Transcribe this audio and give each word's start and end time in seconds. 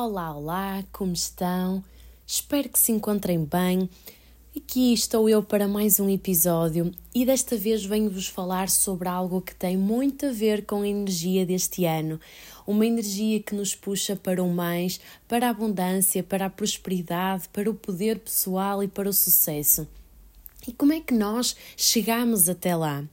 Olá, 0.00 0.32
olá, 0.32 0.84
como 0.92 1.12
estão? 1.12 1.82
Espero 2.24 2.68
que 2.68 2.78
se 2.78 2.92
encontrem 2.92 3.44
bem. 3.44 3.90
Aqui 4.56 4.92
estou 4.92 5.28
eu 5.28 5.42
para 5.42 5.66
mais 5.66 5.98
um 5.98 6.08
episódio 6.08 6.94
e 7.12 7.26
desta 7.26 7.56
vez 7.56 7.84
venho-vos 7.84 8.28
falar 8.28 8.68
sobre 8.68 9.08
algo 9.08 9.40
que 9.42 9.52
tem 9.52 9.76
muito 9.76 10.26
a 10.26 10.30
ver 10.30 10.64
com 10.64 10.82
a 10.82 10.88
energia 10.88 11.44
deste 11.44 11.84
ano. 11.84 12.20
Uma 12.64 12.86
energia 12.86 13.42
que 13.42 13.56
nos 13.56 13.74
puxa 13.74 14.14
para 14.14 14.40
o 14.40 14.48
mais, 14.48 15.00
para 15.26 15.48
a 15.48 15.50
abundância, 15.50 16.22
para 16.22 16.46
a 16.46 16.50
prosperidade, 16.50 17.48
para 17.48 17.68
o 17.68 17.74
poder 17.74 18.20
pessoal 18.20 18.84
e 18.84 18.86
para 18.86 19.08
o 19.08 19.12
sucesso. 19.12 19.84
E 20.64 20.72
como 20.72 20.92
é 20.92 21.00
que 21.00 21.12
nós 21.12 21.56
chegamos 21.76 22.48
até 22.48 22.76
lá? 22.76 23.04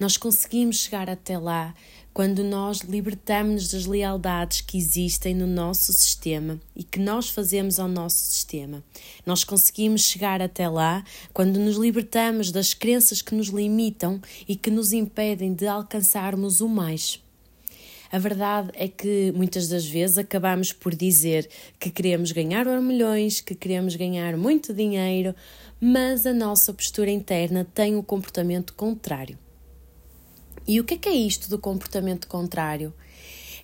Nós 0.00 0.16
conseguimos 0.16 0.76
chegar 0.76 1.10
até 1.10 1.36
lá 1.36 1.74
quando 2.14 2.44
nós 2.44 2.80
libertamos 2.80 3.68
das 3.70 3.86
lealdades 3.86 4.60
que 4.60 4.76
existem 4.76 5.34
no 5.34 5.46
nosso 5.46 5.92
sistema 5.92 6.60
e 6.76 6.82
que 6.82 6.98
nós 6.98 7.30
fazemos 7.30 7.78
ao 7.78 7.88
nosso 7.88 8.18
sistema. 8.18 8.84
Nós 9.24 9.44
conseguimos 9.44 10.02
chegar 10.02 10.42
até 10.42 10.68
lá 10.68 11.02
quando 11.32 11.58
nos 11.58 11.76
libertamos 11.76 12.52
das 12.52 12.74
crenças 12.74 13.22
que 13.22 13.34
nos 13.34 13.48
limitam 13.48 14.20
e 14.46 14.54
que 14.54 14.70
nos 14.70 14.92
impedem 14.92 15.54
de 15.54 15.66
alcançarmos 15.66 16.60
o 16.60 16.68
mais. 16.68 17.22
A 18.10 18.18
verdade 18.18 18.70
é 18.74 18.88
que 18.88 19.32
muitas 19.34 19.68
das 19.68 19.86
vezes 19.86 20.18
acabamos 20.18 20.70
por 20.70 20.94
dizer 20.94 21.48
que 21.80 21.88
queremos 21.88 22.30
ganhar 22.30 22.66
milhões, 22.82 23.40
que 23.40 23.54
queremos 23.54 23.96
ganhar 23.96 24.36
muito 24.36 24.74
dinheiro, 24.74 25.34
mas 25.80 26.26
a 26.26 26.34
nossa 26.34 26.74
postura 26.74 27.10
interna 27.10 27.66
tem 27.72 27.96
o 27.96 28.00
um 28.00 28.02
comportamento 28.02 28.74
contrário. 28.74 29.38
E 30.66 30.78
o 30.78 30.84
que 30.84 30.94
é, 30.94 30.96
que 30.96 31.08
é 31.08 31.12
isto 31.12 31.50
do 31.50 31.58
comportamento 31.58 32.28
contrário? 32.28 32.94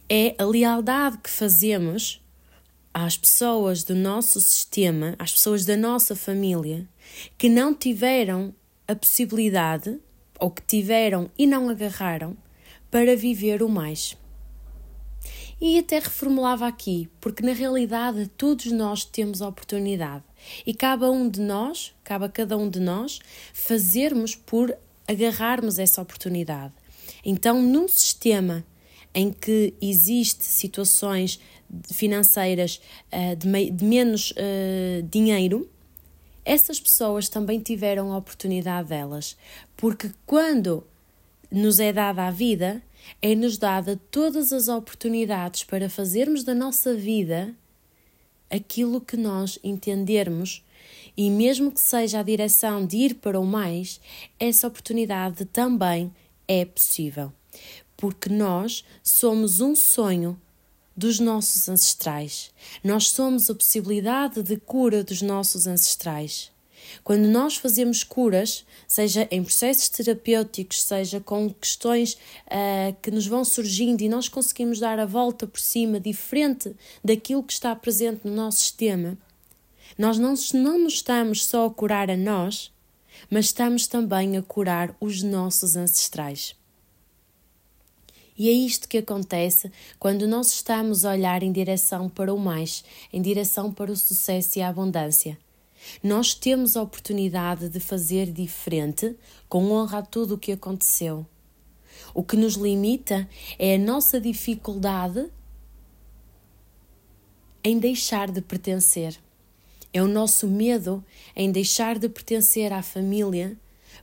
É 0.09 0.35
a 0.39 0.45
lealdade 0.45 1.19
que 1.19 1.31
fazemos 1.31 2.21
às 2.93 3.17
pessoas 3.17 3.85
do 3.85 3.95
nosso 3.95 4.41
sistema, 4.41 5.15
às 5.19 5.33
pessoas 5.33 5.65
da 5.65 5.77
nossa 5.77 6.17
família, 6.17 6.89
que 7.37 7.49
não 7.49 7.73
tiveram 7.73 8.53
a 8.87 8.97
possibilidade, 8.97 10.01
ou 10.41 10.51
que 10.51 10.63
tiveram 10.63 11.31
e 11.39 11.47
não 11.47 11.69
agarraram, 11.69 12.37
para 12.91 13.15
viver 13.15 13.63
o 13.63 13.69
mais. 13.69 14.17
E 15.61 15.79
até 15.79 15.99
reformulava 15.99 16.67
aqui, 16.67 17.09
porque 17.21 17.45
na 17.45 17.53
realidade 17.53 18.29
todos 18.37 18.67
nós 18.67 19.05
temos 19.05 19.43
a 19.43 19.49
oportunidade 19.49 20.25
e 20.65 20.73
cabe 20.73 21.05
a 21.05 21.11
um 21.11 21.29
de 21.29 21.41
nós, 21.41 21.95
cabe 22.03 22.25
a 22.25 22.29
cada 22.29 22.57
um 22.57 22.71
de 22.71 22.81
nós, 22.81 23.19
fazermos 23.53 24.35
por 24.35 24.77
agarrarmos 25.07 25.79
essa 25.79 26.01
oportunidade. 26.01 26.73
Então, 27.25 27.63
num 27.63 27.89
sistema 27.89 28.65
em 29.15 29.33
que 29.33 29.75
existe 29.81 30.45
situações 30.45 31.41
financeiras 31.93 32.81
uh, 33.13 33.37
de, 33.37 33.71
de, 33.71 33.85
menos 33.85 34.33
uh, 34.33 35.03
dinheiro, 35.11 35.69
essas 36.45 36.81
pessoas 36.81 37.29
também 37.29 37.61
tiveram 37.61 38.13
a 38.13 38.17
oportunidade 38.17 38.89
delas, 38.89 39.37
porque 39.77 40.11
quando 40.25 40.85
nos 41.51 41.79
é 41.79 41.93
dada 41.93 42.27
a 42.27 42.31
vida, 42.31 42.83
é-nos 43.21 43.59
dada 43.59 44.01
todas 44.11 44.53
as 44.53 44.69
oportunidades 44.69 45.65
para 45.65 45.89
fazermos 45.89 46.45
da 46.45 46.55
nossa 46.55 46.95
vida 46.95 47.55
aquilo 48.51 49.01
que 49.01 49.17
nós 49.17 49.59
entendermos. 49.63 50.65
E 51.17 51.31
mesmo 51.31 51.73
que 51.73 51.81
seja 51.81 52.21
a 52.21 52.23
direção 52.23 52.87
de 52.87 52.97
ir 52.97 53.15
para 53.15 53.39
o 53.39 53.45
mais, 53.45 54.01
essa 54.39 54.69
oportunidade 54.69 55.45
também 55.47 56.13
é 56.49 56.65
possível, 56.65 57.33
porque 57.97 58.29
nós 58.29 58.85
somos 59.03 59.61
um 59.61 59.77
sonho 59.77 60.41
dos 60.97 61.21
nossos 61.21 61.69
ancestrais. 61.69 62.51
Nós 62.83 63.11
somos 63.11 63.49
a 63.49 63.55
possibilidade 63.55 64.43
de 64.43 64.57
cura 64.57 65.05
dos 65.05 65.23
nossos 65.23 65.67
ancestrais. 65.67 66.51
Quando 67.05 67.27
nós 67.27 67.57
fazemos 67.57 68.03
curas, 68.03 68.65
seja 68.87 69.29
em 69.31 69.43
processos 69.43 69.89
terapêuticos, 69.89 70.83
seja 70.83 71.21
com 71.21 71.51
questões 71.51 72.15
uh, 72.47 72.97
que 73.03 73.11
nos 73.11 73.27
vão 73.27 73.45
surgindo 73.45 74.03
e 74.03 74.09
nós 74.09 74.29
conseguimos 74.29 74.81
dar 74.81 74.99
a 74.99 75.07
volta 75.07 75.47
por 75.47 75.61
cima, 75.61 76.01
diferente 76.01 76.75
daquilo 77.05 77.43
que 77.43 77.53
está 77.53 77.77
presente 77.77 78.23
no 78.25 78.35
nosso 78.35 78.61
sistema, 78.61 79.17
nós 79.97 80.19
não, 80.19 80.35
não 80.55 80.79
nos 80.79 80.95
estamos 80.95 81.45
só 81.45 81.67
a 81.67 81.71
curar 81.71 82.11
a 82.11 82.17
nós, 82.17 82.73
mas 83.31 83.47
estamos 83.47 83.87
também 83.87 84.37
a 84.37 84.43
curar 84.43 84.95
os 85.01 85.23
nossos 85.23 85.77
ancestrais. 85.77 86.57
E 88.39 88.49
é 88.49 88.53
isto 88.53 88.89
que 88.89 88.99
acontece 88.99 89.71
quando 89.99 90.29
nós 90.29 90.53
estamos 90.53 91.05
a 91.05 91.11
olhar 91.11 91.43
em 91.43 91.51
direção 91.51 92.09
para 92.09 92.33
o 92.33 92.39
mais, 92.39 92.85
em 93.13 93.21
direção 93.21 93.73
para 93.73 93.91
o 93.91 93.97
sucesso 93.97 94.59
e 94.59 94.63
a 94.63 94.69
abundância. 94.69 95.37
Nós 96.03 96.35
temos 96.35 96.77
a 96.77 96.83
oportunidade 96.83 97.69
de 97.69 97.81
fazer 97.81 98.31
diferente, 98.31 99.17
com 99.49 99.73
honra 99.73 99.99
a 99.99 100.03
tudo 100.03 100.35
o 100.35 100.39
que 100.39 100.53
aconteceu. 100.53 101.27
O 102.15 102.23
que 102.23 102.37
nos 102.37 102.55
limita 102.55 103.29
é 103.59 103.75
a 103.75 103.79
nossa 103.79 104.21
dificuldade 104.21 105.29
em 107.63 107.79
deixar 107.79 108.31
de 108.31 108.41
pertencer. 108.41 109.19
É 109.93 110.03
o 110.03 110.09
nosso 110.09 110.47
medo 110.47 111.05
em 111.35 111.51
deixar 111.51 111.99
de 111.99 112.09
pertencer 112.09 112.73
à 112.73 112.83
família 112.83 113.57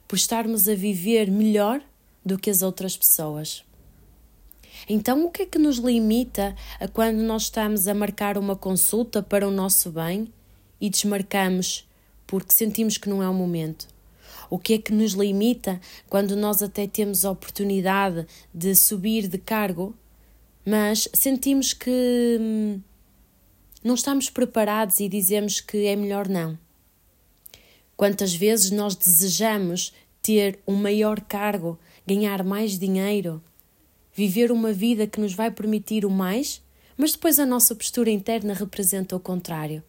por 0.07 0.15
estarmos 0.15 0.67
a 0.67 0.75
viver 0.75 1.29
melhor 1.29 1.81
do 2.25 2.37
que 2.37 2.49
as 2.49 2.61
outras 2.61 2.97
pessoas. 2.97 3.63
Então, 4.89 5.25
o 5.25 5.31
que 5.31 5.43
é 5.43 5.45
que 5.45 5.57
nos 5.57 5.77
limita 5.77 6.55
a 6.79 6.87
quando 6.87 7.17
nós 7.17 7.43
estamos 7.43 7.87
a 7.87 7.93
marcar 7.93 8.37
uma 8.37 8.55
consulta 8.55 9.21
para 9.23 9.47
o 9.47 9.51
nosso 9.51 9.91
bem 9.91 10.27
e 10.79 10.89
desmarcamos 10.89 11.87
porque 12.27 12.53
sentimos 12.53 12.97
que 12.97 13.09
não 13.09 13.21
é 13.21 13.29
o 13.29 13.33
momento? 13.33 13.87
O 14.49 14.59
que 14.59 14.73
é 14.73 14.77
que 14.77 14.91
nos 14.91 15.13
limita 15.13 15.79
quando 16.09 16.35
nós 16.35 16.61
até 16.61 16.87
temos 16.87 17.25
a 17.25 17.31
oportunidade 17.31 18.27
de 18.53 18.75
subir 18.75 19.27
de 19.27 19.37
cargo, 19.37 19.95
mas 20.65 21.07
sentimos 21.13 21.73
que 21.73 22.37
hum, 22.39 22.81
não 23.85 23.93
estamos 23.93 24.31
preparados 24.31 24.99
e 24.99 25.07
dizemos 25.07 25.61
que 25.61 25.85
é 25.85 25.95
melhor 25.95 26.27
não. 26.27 26.57
Quantas 27.95 28.33
vezes 28.33 28.71
nós 28.71 28.95
desejamos 28.95 29.93
ter 30.23 30.57
um 30.67 30.73
maior 30.73 31.21
cargo, 31.21 31.77
ganhar 32.03 32.43
mais 32.43 32.79
dinheiro, 32.79 33.39
viver 34.11 34.51
uma 34.51 34.73
vida 34.73 35.05
que 35.05 35.19
nos 35.21 35.35
vai 35.35 35.51
permitir 35.51 36.03
o 36.03 36.09
mais, 36.09 36.63
mas 36.97 37.11
depois 37.11 37.37
a 37.37 37.45
nossa 37.45 37.75
postura 37.75 38.09
interna 38.09 38.55
representa 38.55 39.15
o 39.15 39.19
contrário. 39.19 39.83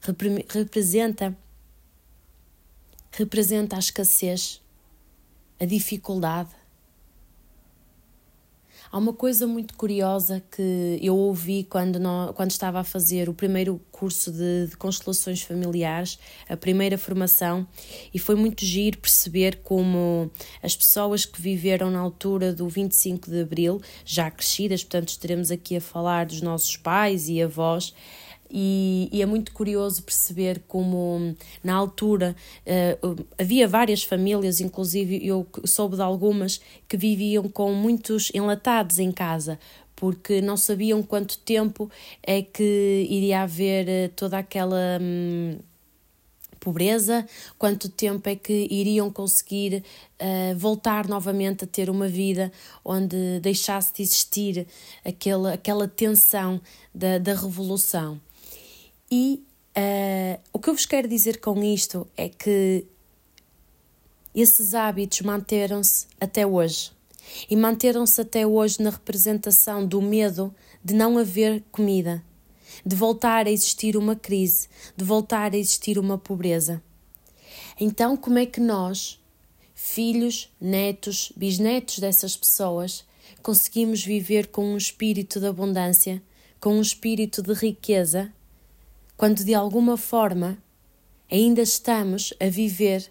Repre 0.00 0.44
representa 0.48 1.36
representa 3.12 3.76
a 3.76 3.78
escassez, 3.78 4.60
a 5.60 5.64
dificuldade, 5.64 6.50
Há 8.96 8.98
uma 8.98 9.12
coisa 9.12 9.46
muito 9.46 9.74
curiosa 9.74 10.42
que 10.50 10.98
eu 11.02 11.14
ouvi 11.14 11.64
quando, 11.64 12.00
não, 12.00 12.32
quando 12.32 12.50
estava 12.50 12.80
a 12.80 12.82
fazer 12.82 13.28
o 13.28 13.34
primeiro 13.34 13.78
curso 13.92 14.32
de, 14.32 14.68
de 14.68 14.76
constelações 14.78 15.42
familiares, 15.42 16.18
a 16.48 16.56
primeira 16.56 16.96
formação, 16.96 17.66
e 18.14 18.18
foi 18.18 18.36
muito 18.36 18.64
giro 18.64 18.96
perceber 18.96 19.60
como 19.62 20.30
as 20.62 20.74
pessoas 20.74 21.26
que 21.26 21.42
viveram 21.42 21.90
na 21.90 21.98
altura 21.98 22.54
do 22.54 22.66
25 22.70 23.30
de 23.30 23.42
Abril, 23.42 23.82
já 24.02 24.30
crescidas, 24.30 24.82
portanto 24.82 25.10
estaremos 25.10 25.50
aqui 25.50 25.76
a 25.76 25.80
falar 25.82 26.24
dos 26.24 26.40
nossos 26.40 26.78
pais 26.78 27.28
e 27.28 27.42
avós, 27.42 27.92
e, 28.50 29.08
e, 29.12 29.22
é 29.22 29.26
muito 29.26 29.52
curioso 29.52 30.02
perceber 30.02 30.62
como 30.68 31.34
na 31.62 31.74
altura 31.74 32.36
uh, 32.66 33.26
havia 33.38 33.66
várias 33.66 34.02
famílias, 34.02 34.60
inclusive 34.60 35.26
eu 35.26 35.46
soube 35.64 35.96
de 35.96 36.02
algumas 36.02 36.60
que 36.88 36.96
viviam 36.96 37.48
com 37.48 37.72
muitos 37.72 38.30
enlatados 38.34 38.98
em 38.98 39.10
casa 39.10 39.58
porque 39.96 40.42
não 40.42 40.58
sabiam 40.58 41.02
quanto 41.02 41.38
tempo 41.38 41.90
é 42.22 42.42
que 42.42 43.06
iria 43.08 43.42
haver 43.42 43.86
uh, 43.86 44.12
toda 44.14 44.36
aquela 44.38 44.98
hum, 45.00 45.58
pobreza, 46.60 47.24
quanto 47.58 47.88
tempo 47.88 48.28
é 48.28 48.36
que 48.36 48.66
iriam 48.70 49.10
conseguir 49.10 49.82
uh, 50.20 50.58
voltar 50.58 51.08
novamente 51.08 51.64
a 51.64 51.66
ter 51.66 51.88
uma 51.88 52.08
vida 52.08 52.52
onde 52.84 53.40
deixasse 53.40 53.94
de 53.94 54.02
existir 54.02 54.66
aquela, 55.04 55.54
aquela 55.54 55.88
tensão 55.88 56.60
da, 56.94 57.18
da 57.18 57.34
revolução. 57.34 58.20
E 59.10 59.44
uh, 59.76 60.40
o 60.52 60.58
que 60.58 60.68
eu 60.68 60.74
vos 60.74 60.86
quero 60.86 61.06
dizer 61.06 61.40
com 61.40 61.62
isto 61.62 62.06
é 62.16 62.28
que 62.28 62.86
esses 64.34 64.74
hábitos 64.74 65.20
manteram-se 65.22 66.06
até 66.20 66.46
hoje. 66.46 66.90
E 67.50 67.56
manteram-se 67.56 68.20
até 68.20 68.46
hoje 68.46 68.80
na 68.80 68.90
representação 68.90 69.86
do 69.86 70.00
medo 70.00 70.54
de 70.84 70.94
não 70.94 71.18
haver 71.18 71.62
comida, 71.72 72.22
de 72.84 72.94
voltar 72.94 73.46
a 73.46 73.50
existir 73.50 73.96
uma 73.96 74.14
crise, 74.14 74.68
de 74.96 75.04
voltar 75.04 75.52
a 75.52 75.56
existir 75.56 75.98
uma 75.98 76.16
pobreza. 76.16 76.82
Então, 77.80 78.16
como 78.16 78.38
é 78.38 78.46
que 78.46 78.60
nós, 78.60 79.20
filhos, 79.74 80.48
netos, 80.60 81.32
bisnetos 81.36 81.98
dessas 81.98 82.36
pessoas, 82.36 83.04
conseguimos 83.42 84.04
viver 84.04 84.48
com 84.48 84.72
um 84.72 84.76
espírito 84.76 85.40
de 85.40 85.46
abundância 85.46 86.22
com 86.60 86.78
um 86.78 86.80
espírito 86.80 87.42
de 87.42 87.52
riqueza, 87.52 88.32
quando 89.16 89.44
de 89.44 89.54
alguma 89.54 89.96
forma 89.96 90.58
ainda 91.30 91.62
estamos 91.62 92.34
a 92.40 92.48
viver 92.48 93.10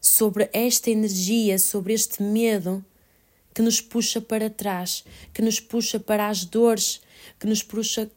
sobre 0.00 0.50
esta 0.52 0.90
energia, 0.90 1.58
sobre 1.58 1.94
este 1.94 2.22
medo 2.22 2.84
que 3.54 3.62
nos 3.62 3.80
puxa 3.80 4.20
para 4.20 4.50
trás, 4.50 5.04
que 5.32 5.42
nos 5.42 5.60
puxa 5.60 6.00
para 6.00 6.28
as 6.28 6.44
dores, 6.44 7.00
que 7.38 7.46
nos 7.46 7.62
puxa, 7.62 8.10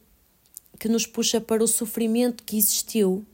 que 0.78 0.88
nos 0.88 1.06
puxa 1.06 1.40
para 1.40 1.62
o 1.62 1.68
sofrimento 1.68 2.42
que 2.42 2.56
existiu 2.56 3.24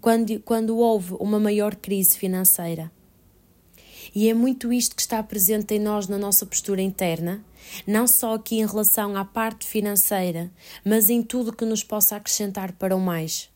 quando, 0.00 0.40
quando 0.40 0.76
houve 0.76 1.14
uma 1.20 1.38
maior 1.38 1.76
crise 1.76 2.18
financeira. 2.18 2.90
E 4.14 4.28
é 4.28 4.34
muito 4.34 4.72
isto 4.72 4.94
que 4.94 5.02
está 5.02 5.22
presente 5.22 5.74
em 5.74 5.78
nós 5.78 6.08
na 6.08 6.18
nossa 6.18 6.44
postura 6.44 6.82
interna, 6.82 7.42
não 7.86 8.06
só 8.06 8.34
aqui 8.34 8.60
em 8.60 8.66
relação 8.66 9.16
à 9.16 9.24
parte 9.24 9.66
financeira, 9.66 10.50
mas 10.84 11.10
em 11.10 11.22
tudo 11.22 11.52
que 11.52 11.64
nos 11.64 11.82
possa 11.82 12.16
acrescentar 12.16 12.72
para 12.72 12.96
o 12.96 13.00
mais. 13.00 13.50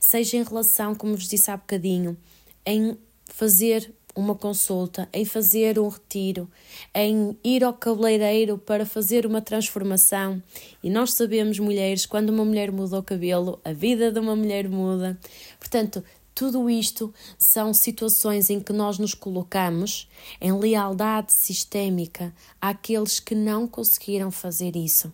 Seja 0.00 0.36
em 0.36 0.42
relação, 0.42 0.94
como 0.94 1.14
vos 1.14 1.28
disse 1.28 1.50
há 1.50 1.56
bocadinho, 1.56 2.16
em 2.64 2.96
fazer 3.26 3.94
uma 4.16 4.34
consulta, 4.34 5.08
em 5.12 5.26
fazer 5.26 5.78
um 5.78 5.88
retiro, 5.88 6.50
em 6.94 7.36
ir 7.44 7.62
ao 7.62 7.74
cabeleireiro 7.74 8.56
para 8.56 8.86
fazer 8.86 9.26
uma 9.26 9.42
transformação. 9.42 10.42
E 10.82 10.88
nós 10.88 11.12
sabemos, 11.12 11.58
mulheres, 11.58 12.06
quando 12.06 12.30
uma 12.30 12.44
mulher 12.44 12.72
muda 12.72 12.98
o 12.98 13.02
cabelo, 13.02 13.60
a 13.62 13.74
vida 13.74 14.10
de 14.10 14.18
uma 14.18 14.34
mulher 14.34 14.68
muda. 14.68 15.18
Portanto, 15.60 16.02
tudo 16.36 16.68
isto 16.68 17.14
são 17.38 17.72
situações 17.72 18.50
em 18.50 18.60
que 18.60 18.70
nós 18.70 18.98
nos 18.98 19.14
colocamos 19.14 20.06
em 20.38 20.52
lealdade 20.52 21.32
sistémica 21.32 22.30
àqueles 22.60 23.18
que 23.18 23.34
não 23.34 23.66
conseguiram 23.66 24.30
fazer 24.30 24.76
isso. 24.76 25.10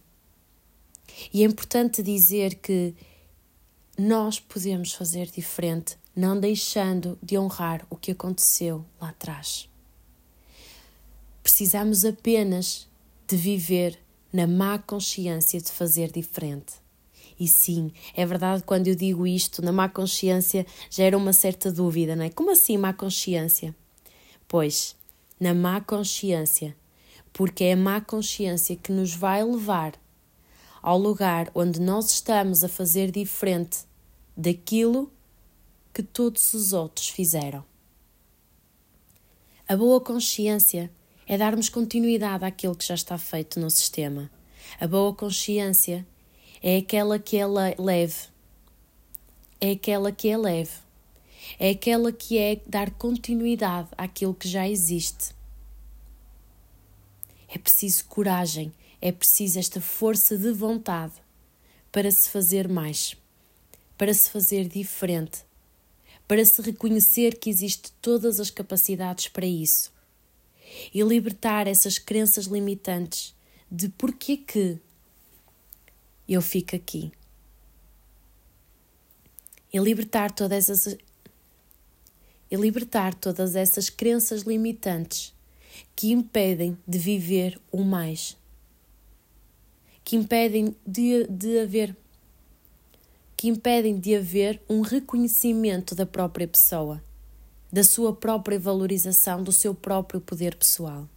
E 1.33 1.45
é 1.45 1.47
importante 1.47 2.03
dizer 2.03 2.57
que 2.57 2.93
nós 3.97 4.41
podemos 4.41 4.95
fazer 4.95 5.31
diferente, 5.31 5.97
não 6.15 6.41
deixando 6.41 7.17
de 7.23 7.39
honrar 7.39 7.87
o 7.89 7.95
que 7.95 8.11
aconteceu 8.11 8.85
lá 9.01 9.11
atrás. 9.11 9.69
Precisamos 11.41 12.05
apenas 12.05 12.89
de 13.29 13.37
viver 13.37 13.97
na 14.33 14.49
má 14.49 14.77
consciência 14.77 15.61
de 15.61 15.71
fazer 15.71 16.11
diferente. 16.11 16.82
E 17.39 17.49
sim, 17.49 17.93
é 18.15 18.25
verdade 18.25 18.63
quando 18.63 18.89
eu 18.89 18.95
digo 18.95 19.27
isto, 19.27 19.63
na 19.63 19.73
má 19.73 19.89
consciência 19.89 20.67
gera 20.91 21.17
uma 21.17 21.33
certa 21.33 21.71
dúvida, 21.73 22.15
não 22.15 22.25
é? 22.25 22.31
Como 22.31 22.51
assim 22.51 22.77
má 22.77 22.93
consciência? 22.93 23.75
Pois, 24.47 24.97
na 25.41 25.55
má 25.55 25.81
consciência, 25.81 26.77
porque 27.33 27.65
é 27.65 27.73
a 27.73 27.77
má 27.77 28.01
consciência 28.01 28.77
que 28.77 28.93
nos 28.93 29.15
vai 29.15 29.43
levar 29.43 29.95
ao 30.83 30.99
lugar 30.99 31.51
onde 31.55 31.81
nós 31.81 32.11
estamos 32.11 32.65
a 32.65 32.69
fazer 32.69 33.11
diferente 33.11 33.81
daquilo 34.37 35.11
que 35.93 36.03
todos 36.03 36.55
os 36.55 36.73
outros 36.73 37.09
fizeram. 37.09 37.65
A 39.69 39.77
boa 39.77 40.01
consciência 40.01 40.91
é 41.27 41.39
darmos 41.39 41.69
continuidade 41.69 42.45
àquilo 42.45 42.75
que 42.75 42.85
já 42.85 42.95
está 42.95 43.17
feito 43.17 43.61
no 43.61 43.71
sistema. 43.71 44.31
A 44.81 44.87
boa 44.87 45.15
consciência 45.15 46.07
é 46.63 46.77
aquela 46.77 47.19
que 47.19 47.37
é 47.37 47.47
leve. 47.47 48.29
É 49.61 49.73
aquela 49.73 50.13
que 50.13 50.29
é 50.29 50.37
leve. 50.37 50.71
É 51.59 51.71
aquela 51.71 52.13
que 52.13 52.39
é 52.39 52.61
dar 52.67 52.91
continuidade 52.93 53.89
àquilo 53.99 54.33
que 54.33 54.49
já 54.49 54.69
existe. 54.69 55.35
É 57.49 57.59
preciso 57.59 58.05
coragem, 58.05 58.73
é 59.01 59.11
preciso 59.11 59.59
esta 59.59 59.81
força 59.81 60.39
de 60.39 60.53
vontade 60.53 61.15
para 61.91 62.11
se 62.11 62.31
fazer 62.31 62.69
mais, 62.69 63.17
para 63.99 64.15
se 64.15 64.31
fazer 64.31 64.67
diferente, 64.69 65.45
para 66.27 66.45
se 66.45 66.63
reconhecer 66.63 67.39
que 67.39 67.51
existe 67.51 67.93
todas 68.01 68.41
as 68.41 68.51
capacidades 68.51 69.29
para 69.29 69.45
isso 69.45 69.93
e 70.95 71.03
libertar 71.03 71.67
essas 71.67 71.99
crenças 71.99 72.47
limitantes 72.47 73.35
de 73.71 73.89
porquê 73.91 74.37
que 74.39 74.79
eu 76.35 76.43
fico 76.43 76.77
aqui. 76.77 77.13
E 79.73 79.79
libertar 79.79 80.31
todas 80.31 80.69
essas 80.69 80.97
e 82.51 82.57
libertar 82.57 83.15
todas 83.15 83.57
essas 83.57 83.89
crenças 83.89 84.43
limitantes 84.43 85.35
que 85.97 86.13
impedem 86.13 86.77
de 86.87 86.99
viver 86.99 87.59
o 87.71 87.83
mais, 87.83 88.37
que 90.05 90.17
impedem 90.17 90.77
de, 90.87 91.27
de 91.29 91.61
haver 91.61 91.97
que 93.35 93.49
impedem 93.49 93.99
de 93.99 94.15
haver 94.15 94.63
um 94.69 94.83
reconhecimento 94.83 95.95
da 95.95 96.07
própria 96.07 96.47
pessoa, 96.47 97.03
da 97.73 97.83
sua 97.83 98.15
própria 98.15 98.59
valorização, 98.59 99.43
do 99.43 99.51
seu 99.51 99.75
próprio 99.75 100.21
poder 100.21 100.55
pessoal. 100.55 101.09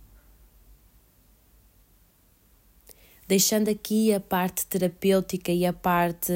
Deixando 3.28 3.70
aqui 3.70 4.14
a 4.14 4.20
parte 4.20 4.66
terapêutica 4.66 5.52
e 5.52 5.66
a 5.66 5.74
parte 5.74 6.32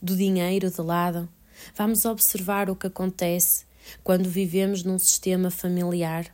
do 0.00 0.16
dinheiro 0.16 0.70
de 0.70 0.80
lado, 0.80 1.28
vamos 1.74 2.04
observar 2.04 2.68
o 2.68 2.76
que 2.76 2.86
acontece 2.86 3.64
quando 4.04 4.28
vivemos 4.28 4.82
num 4.82 4.98
sistema 4.98 5.50
familiar 5.50 6.32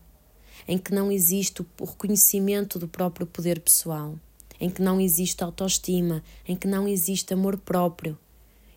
em 0.66 0.76
que 0.78 0.92
não 0.92 1.12
existe 1.12 1.62
o 1.80 1.84
reconhecimento 1.84 2.78
do 2.78 2.88
próprio 2.88 3.26
poder 3.26 3.60
pessoal, 3.60 4.18
em 4.58 4.68
que 4.68 4.82
não 4.82 5.00
existe 5.00 5.44
autoestima, 5.44 6.22
em 6.46 6.56
que 6.56 6.66
não 6.66 6.88
existe 6.88 7.32
amor 7.32 7.56
próprio 7.56 8.18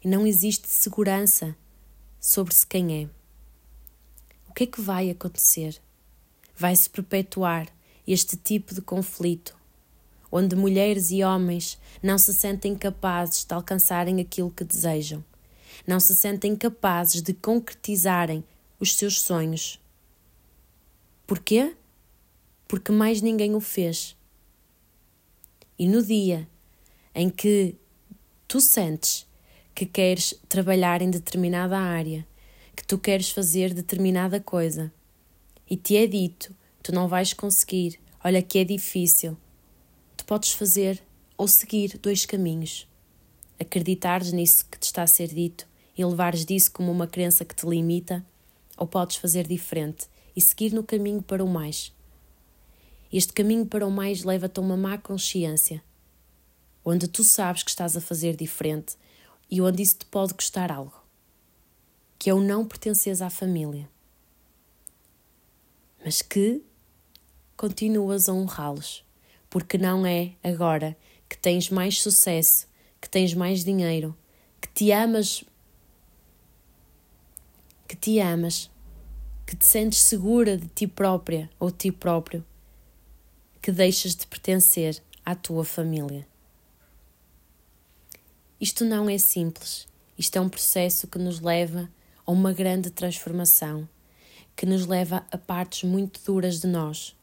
e 0.04 0.08
não 0.08 0.26
existe 0.28 0.68
segurança 0.68 1.56
sobre-se 2.20 2.68
quem 2.68 3.04
é. 3.04 3.10
O 4.48 4.54
que 4.54 4.64
é 4.64 4.68
que 4.68 4.82
vai 4.82 5.10
acontecer? 5.10 5.82
Vai 6.56 6.76
se 6.76 6.90
perpetuar 6.90 7.68
este 8.06 8.36
tipo 8.36 8.76
de 8.76 8.82
conflito 8.82 9.59
onde 10.32 10.56
mulheres 10.56 11.12
e 11.12 11.24
homens 11.24 11.78
não 12.02 12.18
se 12.18 12.34
sentem 12.34 12.76
capazes 12.76 13.44
de 13.46 13.54
alcançarem 13.54 14.20
aquilo 14.22 14.52
que 14.52 14.64
desejam, 14.64 15.24
não 15.88 16.00
se 16.00 16.16
sentem 16.16 16.56
capazes 16.56 17.22
de 17.22 17.34
concretizarem 17.34 18.44
os 18.80 18.96
seus 18.96 19.22
sonhos. 19.22 19.80
Porquê? 21.26 21.76
Porque 22.68 22.92
mais 22.92 23.22
ninguém 23.22 23.56
o 23.56 23.60
fez. 23.60 24.16
E 25.78 25.88
no 25.88 26.04
dia 26.04 26.48
em 27.14 27.30
que 27.30 27.76
tu 28.48 28.60
sentes 28.60 29.28
que 29.74 29.86
queres 29.86 30.34
trabalhar 30.48 31.02
em 31.02 31.10
determinada 31.10 31.78
área, 31.78 32.26
que 32.76 32.86
tu 32.86 32.98
queres 32.98 33.30
fazer 33.30 33.74
determinada 33.74 34.40
coisa, 34.40 34.92
e 35.70 35.78
te 35.78 35.96
é 35.96 36.08
dito, 36.08 36.54
tu 36.82 36.92
não 36.92 37.08
vais 37.08 37.34
conseguir, 37.34 38.00
olha 38.24 38.42
que 38.42 38.60
é 38.60 38.64
difícil, 38.64 39.38
podes 40.30 40.52
fazer 40.52 41.02
ou 41.36 41.48
seguir 41.48 41.98
dois 41.98 42.24
caminhos. 42.24 42.88
Acreditares 43.60 44.32
nisso 44.32 44.64
que 44.70 44.78
te 44.78 44.84
está 44.84 45.02
a 45.02 45.08
ser 45.08 45.30
dito 45.30 45.68
e 45.98 46.06
levares 46.06 46.46
disso 46.46 46.72
como 46.72 46.92
uma 46.92 47.08
crença 47.08 47.44
que 47.44 47.56
te 47.56 47.66
limita, 47.66 48.24
ou 48.78 48.86
podes 48.86 49.18
fazer 49.18 49.48
diferente 49.48 50.06
e 50.36 50.40
seguir 50.40 50.72
no 50.72 50.84
caminho 50.84 51.24
para 51.24 51.44
o 51.44 51.50
mais. 51.50 51.92
Este 53.12 53.34
caminho 53.34 53.66
para 53.66 53.88
o 53.88 53.90
mais 53.90 54.24
leva-te 54.24 54.60
a 54.60 54.62
uma 54.62 54.78
má 54.78 55.00
consciência, 55.00 55.84
onde 56.86 57.08
tu 57.08 57.24
sabes 57.24 57.64
que 57.64 57.72
estás 57.72 57.98
a 57.98 58.02
fazer 58.02 58.36
diferente 58.36 58.98
e 59.50 59.60
onde 59.60 59.82
isso 59.82 59.98
te 59.98 60.06
pode 60.06 60.36
custar 60.36 60.72
algo, 60.72 61.04
que 62.20 62.30
é 62.30 62.34
o 62.36 62.40
não 62.40 62.68
pertences 62.68 63.20
à 63.20 63.32
família, 63.32 63.90
mas 66.06 66.22
que 66.22 66.62
continuas 67.58 68.30
a 68.30 68.34
honrá-los 68.34 69.09
porque 69.50 69.78
não 69.78 70.06
é 70.06 70.34
agora 70.44 70.96
que 71.28 71.38
tens 71.38 71.70
mais 71.70 72.02
sucesso, 72.02 72.68
que 73.02 73.10
tens 73.10 73.34
mais 73.34 73.64
dinheiro, 73.64 74.16
que 74.62 74.68
te 74.68 74.92
amas, 74.92 75.44
que 77.88 77.96
te 77.96 78.20
amas, 78.20 78.70
que 79.46 79.56
te 79.56 79.66
sentes 79.66 80.00
segura 80.00 80.58
de 80.58 80.68
ti 80.68 80.86
própria 80.86 81.50
ou 81.60 81.72
de 81.72 81.78
ti 81.78 81.92
próprio, 81.92 82.46
que 83.62 83.72
deixas 83.72 84.16
de 84.16 84.28
pertencer 84.28 85.02
à 85.26 85.34
tua 85.34 85.66
família. 85.66 86.28
Isto 88.62 88.84
não 88.84 89.10
é 89.10 89.18
simples, 89.18 89.88
isto 90.18 90.36
é 90.38 90.42
um 90.42 90.50
processo 90.50 91.08
que 91.08 91.18
nos 91.18 91.40
leva 91.40 91.90
a 92.26 92.32
uma 92.32 92.54
grande 92.54 92.90
transformação, 92.90 93.88
que 94.56 94.66
nos 94.66 94.86
leva 94.86 95.26
a 95.32 95.38
partes 95.38 95.84
muito 95.90 96.20
duras 96.26 96.60
de 96.60 96.68
nós 96.68 97.16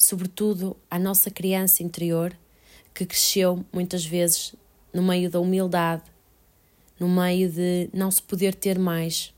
sobretudo 0.00 0.74
à 0.90 0.98
nossa 0.98 1.30
criança 1.30 1.82
interior 1.82 2.34
que 2.94 3.04
cresceu 3.04 3.62
muitas 3.70 4.02
vezes 4.02 4.54
no 4.94 5.02
meio 5.02 5.30
da 5.30 5.38
humildade, 5.38 6.04
no 6.98 7.06
meio 7.06 7.52
de 7.52 7.90
não 7.92 8.10
se 8.10 8.22
poder 8.22 8.54
ter 8.54 8.78
mais, 8.78 9.34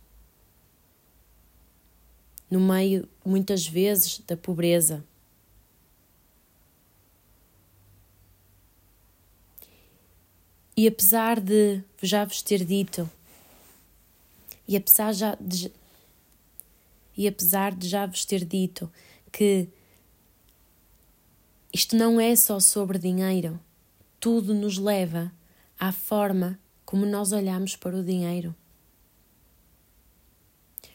no 2.48 2.60
meio 2.60 3.08
muitas 3.24 3.66
vezes 3.66 4.20
da 4.20 4.36
pobreza. 4.36 5.04
E 10.76 10.86
apesar 10.86 11.40
de 11.40 11.82
já 12.00 12.24
vos 12.24 12.40
ter 12.40 12.64
dito, 12.64 13.10
e 14.68 14.76
apesar 14.76 15.12
já 15.12 15.36
de, 15.40 15.72
e 17.16 17.26
apesar 17.26 17.74
de 17.74 17.88
já 17.88 18.06
vos 18.06 18.24
ter 18.24 18.44
dito 18.44 18.88
que 19.32 19.68
isto 21.72 21.96
não 21.96 22.20
é 22.20 22.34
só 22.36 22.60
sobre 22.60 22.98
dinheiro, 22.98 23.58
tudo 24.20 24.54
nos 24.54 24.78
leva 24.78 25.32
à 25.78 25.92
forma 25.92 26.58
como 26.84 27.06
nós 27.06 27.32
olhamos 27.32 27.76
para 27.76 27.96
o 27.96 28.04
dinheiro. 28.04 28.54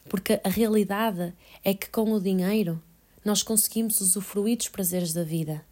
Porque 0.09 0.39
a 0.43 0.49
realidade 0.49 1.33
é 1.63 1.73
que 1.73 1.89
com 1.89 2.11
o 2.11 2.21
dinheiro 2.21 2.81
nós 3.25 3.43
conseguimos 3.43 3.99
usufruir 3.99 4.57
dos 4.57 4.69
prazeres 4.69 5.11
da 5.11 5.23
vida 5.23 5.65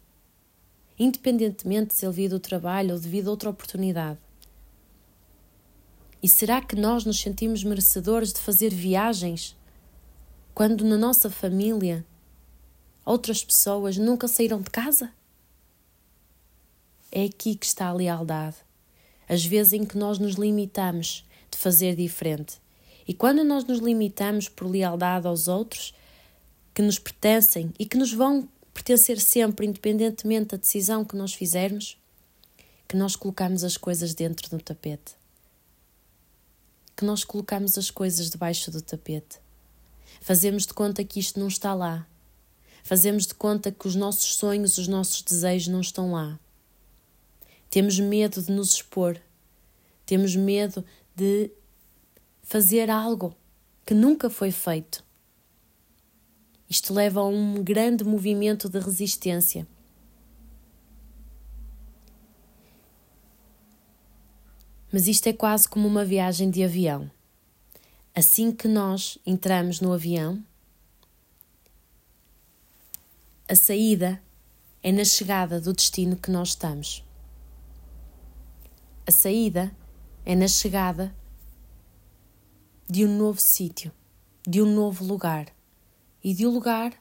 independentemente 0.98 1.94
se 1.94 2.04
ele 2.04 2.14
vir 2.14 2.28
do 2.30 2.40
trabalho 2.40 2.94
ou 2.94 3.00
devido 3.00 3.28
a 3.28 3.30
outra 3.30 3.50
oportunidade. 3.50 4.18
E 6.22 6.28
será 6.28 6.60
que 6.60 6.74
nós 6.74 7.04
nos 7.04 7.20
sentimos 7.20 7.62
merecedores 7.62 8.32
de 8.32 8.40
fazer 8.40 8.72
viagens 8.72 9.56
quando 10.54 10.84
na 10.84 10.96
nossa 10.96 11.28
família 11.28 12.04
outras 13.06 13.44
pessoas 13.44 13.96
nunca 13.96 14.26
saíram 14.26 14.60
de 14.60 14.68
casa? 14.68 15.12
É 17.10 17.24
aqui 17.24 17.54
que 17.54 17.64
está 17.64 17.86
a 17.86 17.92
lealdade. 17.92 18.56
As 19.28 19.44
vezes 19.44 19.72
em 19.72 19.84
que 19.84 19.96
nós 19.96 20.18
nos 20.18 20.34
limitamos 20.34 21.24
de 21.50 21.56
fazer 21.56 21.94
diferente. 21.94 22.60
E 23.06 23.14
quando 23.14 23.44
nós 23.44 23.64
nos 23.64 23.78
limitamos 23.78 24.48
por 24.48 24.66
lealdade 24.66 25.26
aos 25.26 25.46
outros 25.46 25.94
que 26.74 26.82
nos 26.82 26.98
pertencem 26.98 27.72
e 27.78 27.86
que 27.86 27.96
nos 27.96 28.12
vão 28.12 28.48
pertencer 28.74 29.20
sempre, 29.20 29.66
independentemente 29.66 30.50
da 30.50 30.56
decisão 30.56 31.04
que 31.04 31.16
nós 31.16 31.32
fizermos, 31.32 31.96
que 32.88 32.96
nós 32.96 33.16
colocamos 33.16 33.64
as 33.64 33.76
coisas 33.76 34.12
dentro 34.14 34.50
do 34.50 34.60
tapete. 34.60 35.14
Que 36.96 37.04
nós 37.04 37.24
colocamos 37.24 37.78
as 37.78 37.90
coisas 37.90 38.30
debaixo 38.30 38.70
do 38.70 38.82
tapete. 38.82 39.38
Fazemos 40.20 40.66
de 40.66 40.74
conta 40.74 41.04
que 41.04 41.20
isto 41.20 41.38
não 41.38 41.48
está 41.48 41.72
lá. 41.72 42.06
Fazemos 42.86 43.26
de 43.26 43.34
conta 43.34 43.72
que 43.72 43.88
os 43.88 43.96
nossos 43.96 44.36
sonhos, 44.36 44.78
os 44.78 44.86
nossos 44.86 45.20
desejos 45.20 45.66
não 45.66 45.80
estão 45.80 46.12
lá. 46.12 46.38
Temos 47.68 47.98
medo 47.98 48.40
de 48.40 48.52
nos 48.52 48.74
expor. 48.74 49.20
Temos 50.06 50.36
medo 50.36 50.84
de 51.12 51.50
fazer 52.44 52.88
algo 52.88 53.34
que 53.84 53.92
nunca 53.92 54.30
foi 54.30 54.52
feito. 54.52 55.02
Isto 56.70 56.94
leva 56.94 57.22
a 57.22 57.26
um 57.26 57.60
grande 57.60 58.04
movimento 58.04 58.68
de 58.68 58.78
resistência. 58.78 59.66
Mas 64.92 65.08
isto 65.08 65.26
é 65.26 65.32
quase 65.32 65.68
como 65.68 65.88
uma 65.88 66.04
viagem 66.04 66.52
de 66.52 66.62
avião. 66.62 67.10
Assim 68.14 68.52
que 68.52 68.68
nós 68.68 69.18
entramos 69.26 69.80
no 69.80 69.92
avião, 69.92 70.40
a 73.48 73.54
saída 73.54 74.20
é 74.82 74.90
na 74.90 75.04
chegada 75.04 75.60
do 75.60 75.72
destino 75.72 76.16
que 76.16 76.32
nós 76.32 76.48
estamos. 76.48 77.04
A 79.06 79.12
saída 79.12 79.72
é 80.24 80.34
na 80.34 80.48
chegada 80.48 81.14
de 82.88 83.04
um 83.04 83.16
novo 83.16 83.40
sítio, 83.40 83.92
de 84.46 84.60
um 84.60 84.74
novo 84.74 85.04
lugar 85.04 85.46
e 86.24 86.34
do 86.34 86.50
lugar 86.50 86.92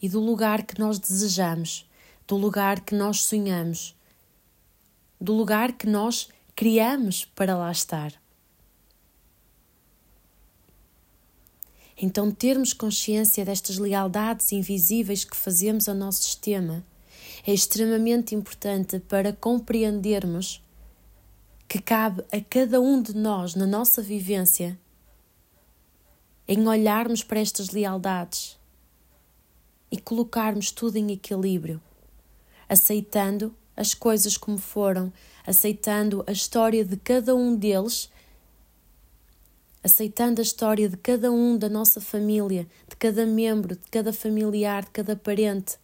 e 0.00 0.08
do 0.08 0.20
lugar 0.20 0.62
que 0.62 0.78
nós 0.78 0.98
desejamos, 0.98 1.86
do 2.26 2.36
lugar 2.36 2.80
que 2.80 2.94
nós 2.94 3.24
sonhamos, 3.24 3.94
do 5.20 5.34
lugar 5.34 5.72
que 5.72 5.86
nós 5.86 6.30
criamos 6.56 7.26
para 7.26 7.54
lá 7.58 7.70
estar. 7.70 8.14
Então, 12.00 12.30
termos 12.30 12.72
consciência 12.72 13.44
destas 13.44 13.76
lealdades 13.76 14.52
invisíveis 14.52 15.24
que 15.24 15.36
fazemos 15.36 15.88
ao 15.88 15.96
nosso 15.96 16.22
sistema 16.22 16.84
é 17.44 17.52
extremamente 17.52 18.36
importante 18.36 19.00
para 19.00 19.32
compreendermos 19.32 20.62
que 21.66 21.80
cabe 21.80 22.24
a 22.32 22.40
cada 22.40 22.80
um 22.80 23.02
de 23.02 23.14
nós, 23.16 23.56
na 23.56 23.66
nossa 23.66 24.00
vivência, 24.00 24.78
em 26.46 26.66
olharmos 26.68 27.24
para 27.24 27.40
estas 27.40 27.70
lealdades 27.70 28.56
e 29.90 29.98
colocarmos 29.98 30.70
tudo 30.70 30.96
em 30.96 31.10
equilíbrio, 31.10 31.82
aceitando 32.68 33.54
as 33.76 33.92
coisas 33.92 34.36
como 34.36 34.56
foram, 34.56 35.12
aceitando 35.46 36.24
a 36.26 36.32
história 36.32 36.84
de 36.84 36.96
cada 36.96 37.34
um 37.34 37.54
deles, 37.54 38.08
aceitando 39.82 40.40
a 40.40 40.42
história 40.42 40.88
de 40.88 40.96
cada 40.96 41.30
um 41.30 41.56
da 41.56 41.68
nossa 41.68 42.00
família, 42.00 42.66
de 42.88 42.96
cada 42.96 43.24
membro, 43.24 43.76
de 43.76 43.90
cada 43.90 44.12
familiar, 44.12 44.84
de 44.84 44.90
cada 44.90 45.16
parente 45.16 45.78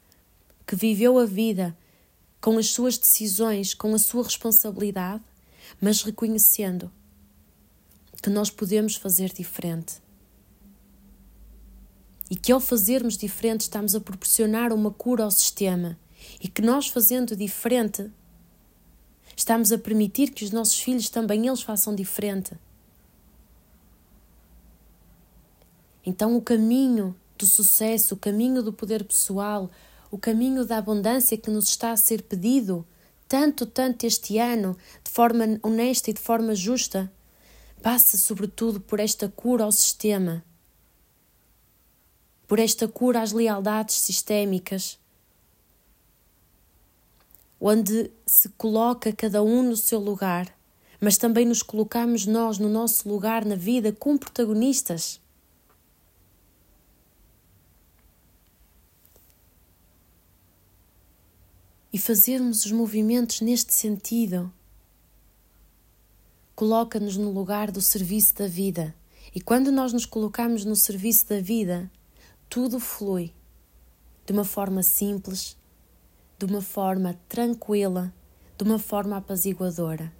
que 0.66 0.74
viveu 0.74 1.18
a 1.18 1.26
vida 1.26 1.76
com 2.40 2.58
as 2.58 2.70
suas 2.70 2.98
decisões, 2.98 3.72
com 3.74 3.94
a 3.94 3.98
sua 3.98 4.24
responsabilidade, 4.24 5.22
mas 5.80 6.02
reconhecendo 6.02 6.90
que 8.22 8.30
nós 8.30 8.50
podemos 8.50 8.96
fazer 8.96 9.32
diferente 9.32 10.02
e 12.30 12.36
que 12.36 12.50
ao 12.50 12.60
fazermos 12.60 13.16
diferente 13.16 13.62
estamos 13.62 13.94
a 13.94 14.00
proporcionar 14.00 14.72
uma 14.72 14.90
cura 14.90 15.24
ao 15.24 15.30
sistema 15.30 15.98
e 16.40 16.48
que 16.48 16.62
nós 16.62 16.88
fazendo 16.88 17.36
diferente 17.36 18.10
estamos 19.36 19.72
a 19.72 19.78
permitir 19.78 20.30
que 20.30 20.44
os 20.44 20.50
nossos 20.50 20.78
filhos 20.78 21.08
também 21.08 21.46
eles 21.46 21.62
façam 21.62 21.94
diferente. 21.94 22.52
Então 26.04 26.36
o 26.36 26.42
caminho 26.42 27.16
do 27.38 27.46
sucesso, 27.46 28.14
o 28.14 28.18
caminho 28.18 28.62
do 28.62 28.72
poder 28.72 29.04
pessoal, 29.04 29.70
o 30.10 30.18
caminho 30.18 30.64
da 30.64 30.78
abundância 30.78 31.36
que 31.36 31.50
nos 31.50 31.68
está 31.68 31.90
a 31.92 31.96
ser 31.96 32.22
pedido 32.22 32.86
tanto, 33.26 33.66
tanto 33.66 34.04
este 34.04 34.38
ano, 34.38 34.76
de 35.02 35.10
forma 35.10 35.58
honesta 35.62 36.10
e 36.10 36.12
de 36.12 36.20
forma 36.20 36.54
justa, 36.54 37.10
passa 37.82 38.16
sobretudo 38.16 38.80
por 38.80 39.00
esta 39.00 39.28
cura 39.28 39.64
ao 39.64 39.72
sistema 39.72 40.44
por 42.46 42.58
esta 42.58 42.86
cura 42.86 43.22
às 43.22 43.32
lealdades 43.32 43.96
sistémicas, 43.96 44.98
onde 47.60 48.10
se 48.26 48.48
coloca 48.50 49.12
cada 49.12 49.42
um 49.42 49.62
no 49.62 49.76
seu 49.76 49.98
lugar, 49.98 50.54
mas 51.00 51.16
também 51.16 51.46
nos 51.46 51.62
colocamos 51.62 52.26
nós 52.26 52.58
no 52.58 52.68
nosso 52.68 53.08
lugar 53.08 53.44
na 53.44 53.56
vida 53.56 53.92
como 53.92 54.18
protagonistas. 54.18 55.20
E 61.94 61.98
fazermos 61.98 62.64
os 62.64 62.72
movimentos 62.72 63.40
neste 63.40 63.72
sentido 63.72 64.52
coloca-nos 66.56 67.16
no 67.16 67.30
lugar 67.30 67.70
do 67.70 67.80
serviço 67.80 68.34
da 68.34 68.48
vida. 68.48 68.92
E 69.32 69.40
quando 69.40 69.70
nós 69.70 69.92
nos 69.92 70.04
colocamos 70.04 70.64
no 70.64 70.74
serviço 70.74 71.28
da 71.28 71.40
vida, 71.40 71.88
tudo 72.50 72.80
flui 72.80 73.32
de 74.26 74.32
uma 74.32 74.42
forma 74.42 74.82
simples, 74.82 75.56
de 76.36 76.46
uma 76.46 76.60
forma 76.60 77.16
tranquila, 77.28 78.12
de 78.58 78.64
uma 78.64 78.80
forma 78.80 79.16
apaziguadora. 79.16 80.12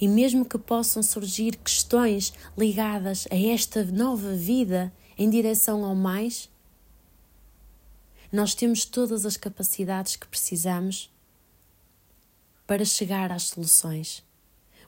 E 0.00 0.06
mesmo 0.06 0.44
que 0.44 0.56
possam 0.56 1.02
surgir 1.02 1.56
questões 1.56 2.32
ligadas 2.56 3.26
a 3.28 3.34
esta 3.36 3.82
nova 3.82 4.34
vida 4.34 4.92
em 5.18 5.28
direção 5.28 5.84
ao 5.84 5.96
mais, 5.96 6.48
nós 8.30 8.54
temos 8.54 8.84
todas 8.84 9.24
as 9.24 9.36
capacidades 9.36 10.16
que 10.16 10.26
precisamos 10.26 11.10
para 12.66 12.84
chegar 12.84 13.32
às 13.32 13.44
soluções. 13.44 14.22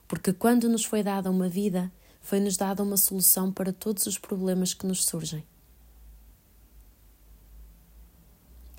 Porque 0.07 0.31
quando 0.31 0.69
nos 0.69 0.85
foi 0.85 1.01
dada 1.01 1.31
uma 1.31 1.49
vida, 1.49 1.91
foi-nos 2.21 2.55
dada 2.55 2.83
uma 2.83 2.97
solução 2.97 3.51
para 3.51 3.73
todos 3.73 4.05
os 4.05 4.17
problemas 4.17 4.73
que 4.73 4.85
nos 4.85 5.03
surgem. 5.05 5.43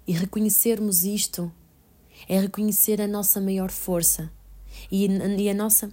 E 0.07 0.13
reconhecermos 0.13 1.05
isto 1.05 1.53
é 2.29 2.39
reconhecer 2.39 3.01
a 3.01 3.07
nossa 3.07 3.41
maior 3.41 3.71
força 3.71 4.31
e, 4.91 5.07
e 5.07 5.51
a 5.51 5.55
nossa 5.55 5.91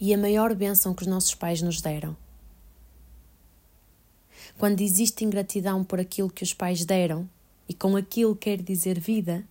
e 0.00 0.12
a 0.12 0.18
maior 0.18 0.54
bênção 0.54 0.94
que 0.94 1.02
os 1.02 1.08
nossos 1.08 1.34
pais 1.34 1.62
nos 1.62 1.80
deram. 1.80 2.16
Quando 4.58 4.80
existe 4.80 5.24
ingratidão 5.24 5.84
por 5.84 6.00
aquilo 6.00 6.30
que 6.30 6.42
os 6.42 6.54
pais 6.54 6.84
deram, 6.84 7.28
e 7.68 7.74
com 7.74 7.96
aquilo 7.96 8.36
quer 8.36 8.62
dizer 8.62 8.98
vida, 9.00 9.44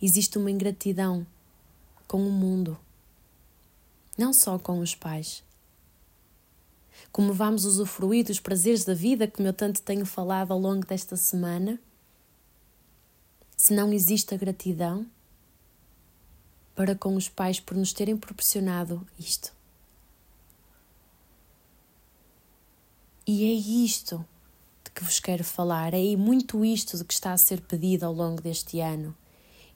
existe 0.00 0.36
uma 0.36 0.50
ingratidão 0.50 1.26
com 2.06 2.26
o 2.26 2.30
mundo, 2.30 2.78
não 4.18 4.32
só 4.32 4.58
com 4.58 4.80
os 4.80 4.94
pais 4.94 5.44
como 7.16 7.32
vamos 7.32 7.64
usufruir 7.64 8.26
dos 8.26 8.38
prazeres 8.38 8.84
da 8.84 8.92
vida, 8.92 9.26
como 9.26 9.48
eu 9.48 9.52
tanto 9.52 9.80
tenho 9.80 10.04
falado 10.04 10.52
ao 10.52 10.58
longo 10.58 10.86
desta 10.86 11.16
semana, 11.16 11.80
se 13.56 13.74
não 13.74 13.90
existe 13.90 14.34
a 14.34 14.36
gratidão, 14.36 15.06
para 16.74 16.94
com 16.94 17.16
os 17.16 17.26
pais 17.26 17.58
por 17.58 17.74
nos 17.74 17.94
terem 17.94 18.18
proporcionado 18.18 19.06
isto. 19.18 19.55
E 23.28 23.44
é 23.44 23.52
isto 23.52 24.24
de 24.84 24.90
que 24.92 25.02
vos 25.02 25.18
quero 25.18 25.42
falar, 25.42 25.92
é 25.92 26.14
muito 26.14 26.64
isto 26.64 26.96
de 26.96 27.04
que 27.04 27.12
está 27.12 27.32
a 27.32 27.36
ser 27.36 27.60
pedido 27.60 28.06
ao 28.06 28.12
longo 28.12 28.40
deste 28.40 28.78
ano. 28.78 29.12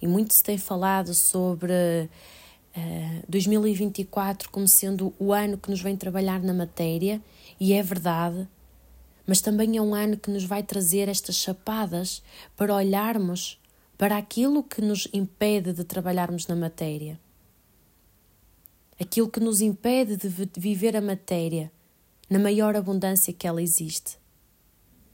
E 0.00 0.06
muito 0.06 0.32
se 0.32 0.42
tem 0.42 0.56
falado 0.56 1.12
sobre 1.12 1.72
uh, 1.72 3.24
2024 3.28 4.48
como 4.50 4.68
sendo 4.68 5.12
o 5.18 5.32
ano 5.32 5.58
que 5.58 5.68
nos 5.68 5.80
vem 5.80 5.96
trabalhar 5.96 6.40
na 6.40 6.54
matéria, 6.54 7.20
e 7.58 7.72
é 7.72 7.82
verdade, 7.82 8.46
mas 9.26 9.40
também 9.40 9.76
é 9.76 9.82
um 9.82 9.96
ano 9.96 10.16
que 10.16 10.30
nos 10.30 10.44
vai 10.44 10.62
trazer 10.62 11.08
estas 11.08 11.34
chapadas 11.34 12.22
para 12.56 12.72
olharmos 12.72 13.58
para 13.98 14.16
aquilo 14.16 14.62
que 14.62 14.80
nos 14.80 15.08
impede 15.12 15.72
de 15.72 15.82
trabalharmos 15.82 16.46
na 16.46 16.54
matéria. 16.54 17.18
Aquilo 18.98 19.28
que 19.28 19.40
nos 19.40 19.60
impede 19.60 20.16
de 20.16 20.28
viver 20.56 20.96
a 20.96 21.00
matéria 21.00 21.72
na 22.30 22.38
maior 22.38 22.76
abundância 22.76 23.32
que 23.32 23.44
ela 23.44 23.60
existe, 23.60 24.16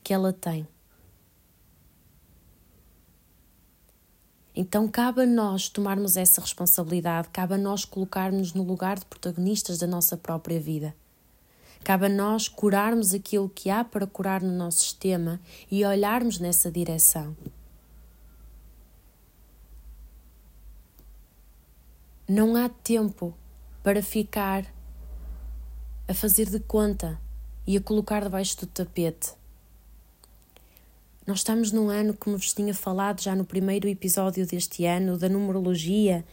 que 0.04 0.12
ela 0.12 0.34
tem. 0.34 0.68
Então 4.54 4.86
cabe 4.86 5.22
a 5.22 5.26
nós 5.26 5.68
tomarmos 5.68 6.16
essa 6.16 6.42
responsabilidade, 6.42 7.28
cabe 7.30 7.54
a 7.54 7.58
nós 7.58 7.86
colocarmos 7.86 8.52
no 8.52 8.62
lugar 8.62 8.98
de 8.98 9.06
protagonistas 9.06 9.78
da 9.78 9.86
nossa 9.86 10.16
própria 10.16 10.60
vida. 10.60 10.94
Cabe 11.82 12.06
a 12.06 12.08
nós 12.08 12.48
curarmos 12.48 13.14
aquilo 13.14 13.48
que 13.48 13.70
há 13.70 13.84
para 13.84 14.06
curar 14.06 14.42
no 14.42 14.52
nosso 14.52 14.80
sistema 14.80 15.40
e 15.70 15.84
olharmos 15.84 16.38
nessa 16.38 16.70
direção. 16.70 17.36
Não 22.28 22.56
há 22.56 22.68
tempo 22.68 23.32
para 23.82 24.02
ficar 24.02 24.66
a 26.08 26.14
fazer 26.14 26.48
de 26.48 26.60
conta 26.60 27.20
e 27.66 27.76
a 27.76 27.80
colocar 27.80 28.22
debaixo 28.22 28.60
do 28.60 28.66
tapete. 28.66 29.32
Nós 31.26 31.38
estamos 31.38 31.72
num 31.72 31.88
ano, 31.88 32.14
como 32.14 32.38
vos 32.38 32.52
tinha 32.52 32.72
falado 32.72 33.20
já 33.20 33.34
no 33.34 33.44
primeiro 33.44 33.88
episódio 33.88 34.46
deste 34.46 34.84
ano, 34.84 35.18
da 35.18 35.28
numerologia. 35.28 36.24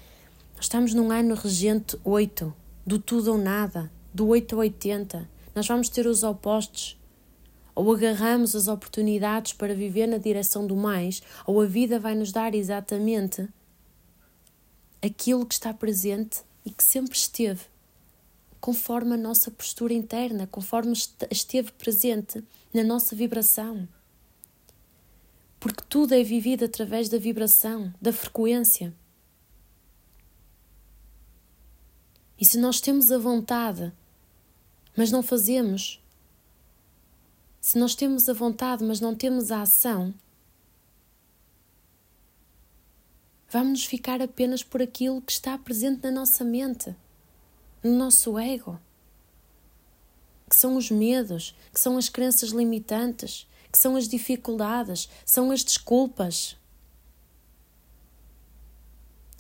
Nós 0.56 0.66
estamos 0.66 0.94
num 0.94 1.12
ano 1.12 1.34
regente 1.34 1.98
8, 2.04 2.54
do 2.86 3.00
tudo 3.00 3.32
ou 3.32 3.38
nada, 3.40 3.92
do 4.14 4.28
8 4.28 4.54
ao 4.54 4.62
80. 4.62 5.28
Nós 5.56 5.68
vamos 5.68 5.90
ter 5.90 6.06
os 6.06 6.22
opostos. 6.22 6.96
Ou 7.74 7.92
agarramos 7.92 8.56
as 8.56 8.68
oportunidades 8.68 9.54
para 9.54 9.74
viver 9.74 10.06
na 10.06 10.20
direção 10.20 10.68
do 10.68 10.76
mais, 10.76 11.24
ou 11.48 11.60
a 11.60 11.66
vida 11.66 12.00
vai 12.00 12.14
nos 12.14 12.32
dar 12.32 12.54
exatamente 12.54 13.50
aquilo 15.02 15.44
que 15.44 15.56
está 15.56 15.74
presente 15.74 16.42
e 16.64 16.70
que 16.70 16.84
sempre 16.84 17.18
esteve, 17.18 17.62
conforme 18.64 19.16
a 19.16 19.18
nossa 19.18 19.52
postura 19.52 19.94
interna, 19.94 20.48
conforme 20.48 20.94
esteve 21.30 21.74
presente 21.74 22.42
na 22.74 22.82
nossa 22.82 23.14
vibração. 23.14 23.86
Porque 25.60 25.84
tudo 25.90 26.14
é 26.14 26.24
vivido 26.24 26.64
através 26.64 27.10
da 27.10 27.18
vibração, 27.18 27.94
da 28.02 28.14
frequência. 28.14 28.94
E 32.40 32.46
se 32.46 32.58
nós 32.58 32.80
temos 32.80 33.12
a 33.12 33.18
vontade, 33.18 33.92
mas 34.96 35.12
não 35.12 35.22
fazemos, 35.22 36.02
se 37.60 37.78
nós 37.78 37.94
temos 37.94 38.30
a 38.30 38.34
vontade, 38.34 38.82
mas 38.82 39.02
não 39.02 39.14
temos 39.14 39.52
a 39.52 39.64
ação, 39.64 40.14
Vamos 43.50 43.86
ficar 43.86 44.20
apenas 44.20 44.64
por 44.64 44.82
aquilo 44.82 45.22
que 45.22 45.32
está 45.32 45.56
presente 45.60 46.02
na 46.02 46.10
nossa 46.10 46.44
mente, 46.44 46.96
no 47.84 47.92
nosso 47.92 48.40
ego, 48.40 48.80
que 50.50 50.56
são 50.56 50.78
os 50.78 50.90
medos, 50.90 51.56
que 51.74 51.80
são 51.80 51.98
as 51.98 52.10
crenças 52.10 52.50
limitantes, 52.50 53.48
que 53.72 53.78
são 53.78 53.96
as 53.96 54.08
dificuldades, 54.08 55.10
são 55.26 55.52
as 55.52 55.64
desculpas. 55.64 56.56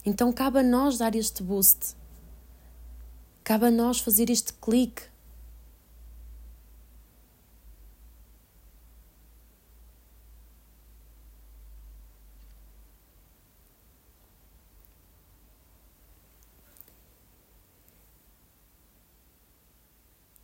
Então 0.05 0.33
cabe 0.33 0.59
a 0.59 0.63
nós 0.63 0.97
dar 0.97 1.15
este 1.15 1.41
boost. 1.43 1.95
Cabe 3.43 3.67
a 3.67 3.71
nós 3.71 3.99
fazer 3.99 4.29
este 4.29 4.53
clique 4.53 5.03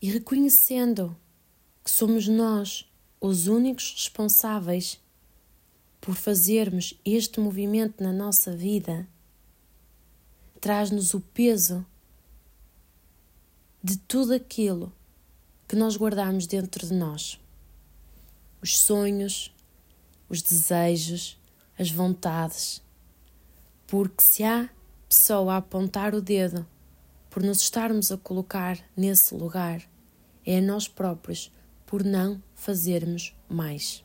e 0.01 0.09
reconhecendo 0.09 1.15
que 1.83 1.91
somos 1.91 2.27
nós 2.27 2.89
os 3.19 3.47
únicos 3.47 3.93
responsáveis 3.93 4.99
por 5.99 6.15
fazermos 6.15 6.93
este 7.03 7.39
movimento 7.39 8.01
na 8.01 8.13
nossa 8.13 8.55
vida, 8.55 9.07
traz-nos 10.62 11.13
o 11.13 11.19
peso 11.19 11.85
de 13.83 13.97
tudo 13.97 14.33
aquilo 14.33 14.91
que 15.67 15.75
nós 15.75 15.95
guardamos 15.95 16.47
dentro 16.47 16.88
de 16.88 16.93
nós. 16.93 17.39
Os 18.62 18.77
sonhos, 18.77 19.53
os 20.27 20.41
desejos, 20.41 21.38
as 21.77 21.89
vontades. 21.89 22.81
Porque 23.88 24.21
se 24.21 24.43
há 24.43 24.69
pessoa 25.07 25.55
a 25.55 25.57
apontar 25.57 26.13
o 26.13 26.21
dedo 26.21 26.65
por 27.29 27.41
nos 27.41 27.62
estarmos 27.62 28.12
a 28.12 28.17
colocar 28.17 28.79
nesse 28.95 29.33
lugar, 29.33 29.88
é 30.49 30.57
a 30.57 30.62
nós 30.62 30.88
próprios 30.88 31.51
por 31.85 32.03
não 32.03 32.41
fazermos 32.55 33.35
mais. 33.47 34.03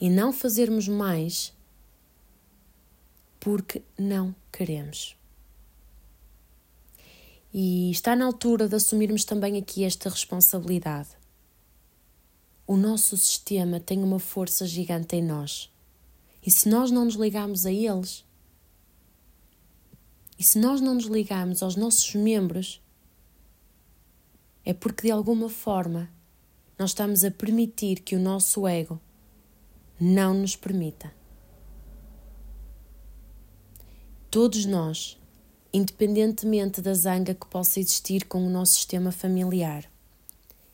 E 0.00 0.08
não 0.08 0.32
fazermos 0.32 0.86
mais 0.86 1.52
porque 3.40 3.82
não 3.98 4.32
queremos. 4.52 5.16
E 7.52 7.90
está 7.90 8.14
na 8.14 8.26
altura 8.26 8.68
de 8.68 8.76
assumirmos 8.76 9.24
também 9.24 9.58
aqui 9.58 9.82
esta 9.82 10.08
responsabilidade. 10.08 11.10
O 12.64 12.76
nosso 12.76 13.16
sistema 13.16 13.80
tem 13.80 14.04
uma 14.04 14.20
força 14.20 14.64
gigante 14.68 15.16
em 15.16 15.22
nós. 15.22 15.68
E 16.46 16.50
se 16.50 16.68
nós 16.68 16.92
não 16.92 17.06
nos 17.06 17.16
ligarmos 17.16 17.66
a 17.66 17.72
eles, 17.72 18.24
e 20.38 20.44
se 20.44 20.60
nós 20.60 20.80
não 20.80 20.94
nos 20.94 21.06
ligarmos 21.06 21.60
aos 21.60 21.74
nossos 21.74 22.14
membros, 22.14 22.83
é 24.64 24.72
porque 24.72 25.02
de 25.02 25.10
alguma 25.10 25.48
forma 25.48 26.10
nós 26.78 26.90
estamos 26.90 27.24
a 27.24 27.30
permitir 27.30 28.00
que 28.00 28.16
o 28.16 28.20
nosso 28.20 28.66
ego 28.66 29.00
não 30.00 30.34
nos 30.34 30.56
permita. 30.56 31.12
Todos 34.30 34.64
nós, 34.64 35.20
independentemente 35.72 36.80
da 36.80 36.94
zanga 36.94 37.34
que 37.34 37.46
possa 37.46 37.78
existir 37.78 38.26
com 38.26 38.44
o 38.44 38.50
nosso 38.50 38.74
sistema 38.74 39.12
familiar, 39.12 39.88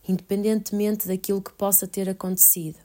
independentemente 0.09 1.07
daquilo 1.07 1.43
que 1.43 1.53
possa 1.53 1.87
ter 1.87 2.09
acontecido, 2.09 2.79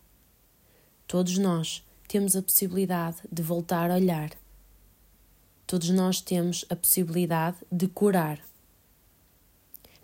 todos 1.07 1.37
nós 1.37 1.85
temos 2.07 2.35
a 2.35 2.41
possibilidade 2.41 3.17
de 3.31 3.41
voltar 3.41 3.89
a 3.89 3.95
olhar 3.95 4.31
Todos 5.67 5.89
nós 5.89 6.21
temos 6.21 6.63
a 6.69 6.75
possibilidade 6.75 7.57
de 7.71 7.87
curar. 7.87 8.39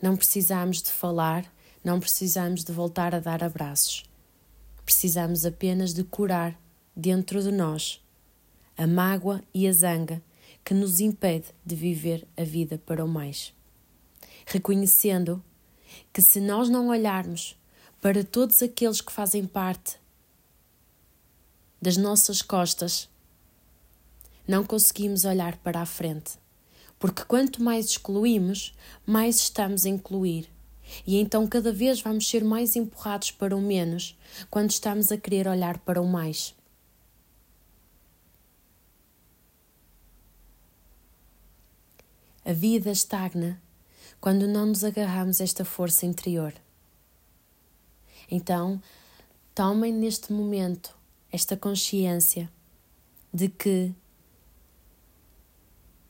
Não 0.02 0.16
precisamos 0.16 0.82
de 0.82 0.90
falar, 0.90 1.46
não 1.84 2.00
precisamos 2.00 2.64
de 2.64 2.72
voltar 2.72 3.14
a 3.14 3.20
dar 3.20 3.44
abraços. 3.44 4.04
Precisamos 4.84 5.46
apenas 5.46 5.94
de 5.94 6.04
curar 6.04 6.60
dentro 6.96 7.42
de 7.42 7.52
nós 7.52 8.02
a 8.78 8.88
mágoa 8.88 9.44
e 9.54 9.68
a 9.68 9.72
zanga 9.72 10.22
que 10.66 10.74
nos 10.74 11.00
impede 11.00 11.46
de 11.66 11.76
viver 11.76 12.28
a 12.36 12.44
vida 12.44 12.80
para 12.80 13.06
o 13.06 13.08
mais. 13.08 13.54
Reconhecendo 14.46 15.44
que 16.12 16.22
se 16.22 16.40
nós 16.40 16.68
não 16.68 16.90
olharmos 16.90 17.56
para 18.02 18.24
todos 18.24 18.62
aqueles 18.64 19.02
que 19.02 19.12
fazem 19.12 19.46
parte 19.46 20.00
das 21.80 21.98
nossas 21.98 22.42
costas, 22.42 23.08
não 24.48 24.64
conseguimos 24.64 25.26
olhar 25.26 25.58
para 25.58 25.82
a 25.82 25.86
frente. 25.86 26.41
Porque 27.02 27.26
quanto 27.26 27.64
mais 27.64 27.88
excluímos, 27.88 28.76
mais 29.08 29.38
estamos 29.38 29.88
a 29.88 29.90
incluir. 29.90 30.48
E 31.06 31.18
então 31.18 31.48
cada 31.48 31.74
vez 31.74 32.00
vamos 32.00 32.30
ser 32.30 32.44
mais 32.44 32.76
empurrados 32.76 33.32
para 33.32 33.58
o 33.58 33.60
menos 33.60 34.16
quando 34.52 34.70
estamos 34.70 35.12
a 35.12 35.18
querer 35.18 35.48
olhar 35.48 35.80
para 35.80 36.00
o 36.00 36.08
mais. 36.08 36.54
A 42.46 42.54
vida 42.54 42.92
estagna 42.92 43.60
quando 44.20 44.48
não 44.48 44.68
nos 44.68 44.84
agarramos 44.84 45.42
a 45.42 45.44
esta 45.44 45.66
força 45.66 46.06
interior. 46.06 46.54
Então, 48.30 48.80
tomem 49.56 49.92
neste 49.92 50.32
momento 50.32 50.96
esta 51.32 51.58
consciência 51.58 52.48
de 53.34 53.50
que 53.50 53.92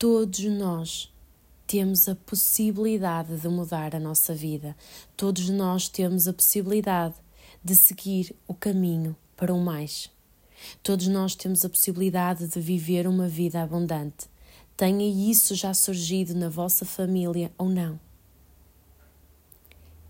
todos 0.01 0.39
nós 0.45 1.13
temos 1.67 2.09
a 2.09 2.15
possibilidade 2.15 3.37
de 3.37 3.47
mudar 3.47 3.95
a 3.95 3.99
nossa 3.99 4.33
vida, 4.33 4.75
todos 5.15 5.47
nós 5.47 5.87
temos 5.87 6.27
a 6.27 6.33
possibilidade 6.33 7.13
de 7.63 7.75
seguir 7.75 8.35
o 8.47 8.55
caminho 8.55 9.15
para 9.37 9.53
o 9.53 9.59
mais. 9.59 10.09
Todos 10.81 11.07
nós 11.07 11.35
temos 11.35 11.63
a 11.63 11.69
possibilidade 11.69 12.47
de 12.47 12.59
viver 12.59 13.05
uma 13.05 13.27
vida 13.27 13.61
abundante. 13.61 14.27
Tenha 14.75 15.07
isso 15.07 15.53
já 15.53 15.71
surgido 15.71 16.33
na 16.33 16.49
vossa 16.49 16.83
família 16.83 17.51
ou 17.55 17.69
não. 17.69 17.99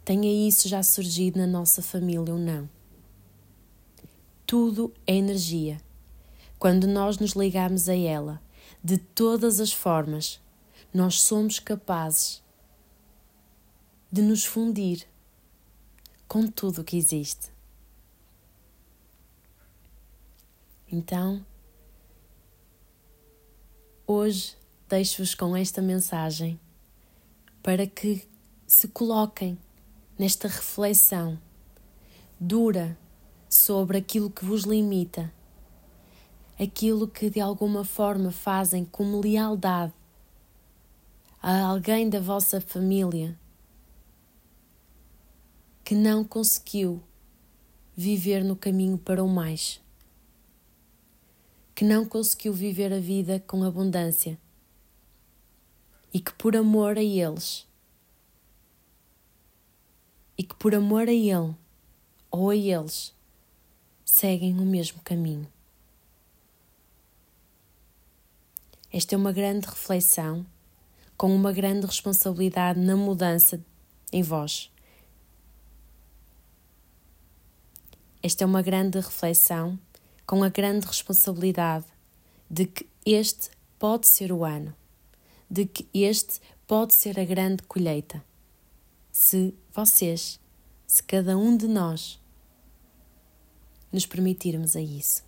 Tenha 0.06 0.48
isso 0.48 0.70
já 0.70 0.82
surgido 0.82 1.38
na 1.38 1.48
nossa 1.48 1.82
família 1.82 2.34
ou 2.34 2.40
não. 2.40 2.70
Tudo 4.48 4.94
é 5.06 5.14
energia. 5.14 5.82
Quando 6.58 6.88
nós 6.88 7.18
nos 7.18 7.32
ligamos 7.32 7.90
a 7.90 7.96
ela, 7.98 8.42
de 8.84 8.98
todas 8.98 9.60
as 9.60 9.72
formas, 9.72 10.40
nós 10.94 11.22
somos 11.22 11.60
capazes 11.60 12.42
de 14.12 14.22
nos 14.22 14.46
fundir 14.46 15.08
com 16.28 16.48
tudo 16.48 16.82
o 16.82 16.84
que 16.84 16.98
existe. 16.98 17.52
Então, 20.92 21.46
hoje 24.06 24.58
deixo-vos 24.90 25.34
com 25.34 25.56
esta 25.56 25.82
mensagem 25.82 26.60
para 27.64 27.88
que 27.88 28.28
se 28.68 28.90
coloquem 28.90 29.58
nesta 30.18 30.48
reflexão 30.48 31.40
dura 32.40 32.98
sobre 33.50 33.98
aquilo 33.98 34.30
que 34.30 34.44
vos 34.44 34.64
limita, 34.64 35.32
aquilo 36.62 37.08
que 37.08 37.28
de 37.28 37.40
alguma 37.40 37.84
forma 37.84 38.32
fazem 38.32 38.86
como 38.86 39.20
lealdade 39.20 39.92
a 41.42 41.62
alguém 41.62 42.08
da 42.08 42.20
vossa 42.20 42.62
família 42.62 43.36
que 45.84 45.96
não 45.96 46.24
conseguiu 46.24 47.02
viver 47.98 48.44
no 48.44 48.56
caminho 48.56 48.96
para 49.00 49.24
o 49.24 49.28
mais 49.28 49.82
que 51.74 51.84
não 51.84 52.06
conseguiu 52.06 52.54
viver 52.54 52.94
a 52.94 53.00
vida 53.00 53.40
com 53.40 53.64
abundância 53.64 54.38
e 56.14 56.20
que 56.20 56.34
por 56.36 56.56
amor 56.56 56.96
a 56.96 57.04
eles 57.04 57.68
e 60.38 60.44
que 60.44 60.54
por 60.54 60.76
amor 60.76 61.08
a 61.08 61.12
ele 61.12 61.56
ou 62.30 62.52
a 62.52 62.56
eles 62.56 63.16
seguem 64.06 64.60
o 64.60 64.66
mesmo 64.66 65.02
caminho. 65.02 65.48
Esta 68.94 69.16
é 69.16 69.18
uma 69.18 69.32
grande 69.32 69.68
reflexão 69.68 70.46
com 71.16 71.34
uma 71.34 71.54
grande 71.54 71.86
responsabilidade 71.86 72.80
na 72.80 72.96
mudança 72.96 73.64
em 74.12 74.22
vós. 74.22 74.70
Esta 78.22 78.44
é 78.44 78.48
uma 78.48 78.62
grande 78.62 79.00
reflexão 79.00 79.80
com 80.28 80.44
a 80.44 80.50
grande 80.50 80.86
responsabilidade 80.86 81.86
de 82.50 82.66
que 82.66 82.86
este 83.06 83.52
pode 83.80 84.08
ser 84.08 84.32
o 84.32 84.44
ano, 84.44 84.76
de 85.50 85.66
que 85.66 85.88
este 85.94 86.42
pode 86.68 86.94
ser 86.94 87.18
a 87.18 87.24
grande 87.24 87.64
colheita. 87.64 88.22
Se 89.10 89.56
vocês, 89.74 90.38
se 90.86 91.02
cada 91.02 91.38
um 91.38 91.56
de 91.56 91.68
nós 91.68 92.20
nos 93.92 94.06
permitirmos 94.06 94.76
a 94.76 94.82
isso. 94.82 95.24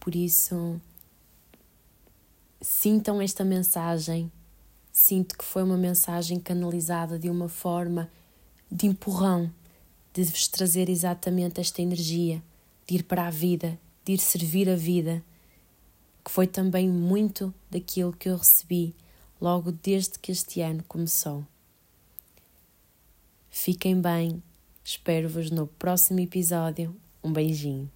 Por 0.00 0.14
isso, 0.14 0.80
sintam 2.60 3.20
esta 3.20 3.44
mensagem. 3.44 4.30
Sinto 4.92 5.38
que 5.38 5.44
foi 5.44 5.62
uma 5.62 5.76
mensagem 5.76 6.40
canalizada 6.40 7.18
de 7.18 7.30
uma 7.30 7.48
forma 7.48 8.10
de 8.70 8.86
empurrão, 8.86 9.50
de 10.12 10.24
vos 10.24 10.48
trazer 10.48 10.88
exatamente 10.88 11.60
esta 11.60 11.80
energia 11.80 12.42
de 12.86 12.96
ir 12.96 13.02
para 13.04 13.26
a 13.26 13.30
vida, 13.30 13.78
de 14.04 14.14
ir 14.14 14.18
servir 14.18 14.68
a 14.68 14.74
vida, 14.74 15.22
que 16.24 16.30
foi 16.30 16.46
também 16.46 16.88
muito 16.88 17.54
daquilo 17.70 18.12
que 18.12 18.28
eu 18.28 18.36
recebi 18.36 18.94
logo 19.40 19.70
desde 19.70 20.18
que 20.18 20.32
este 20.32 20.60
ano 20.60 20.82
começou. 20.88 21.46
Fiquem 23.50 24.00
bem, 24.00 24.42
espero-vos 24.84 25.50
no 25.50 25.66
próximo 25.66 26.20
episódio. 26.20 26.94
Um 27.22 27.32
beijinho. 27.32 27.90